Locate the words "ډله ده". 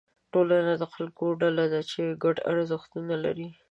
1.41-1.81